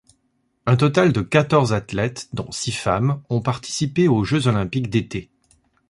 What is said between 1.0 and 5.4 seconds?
de quatorze athlètes dont six femmes ont participé aux Jeux Olympiques d'été.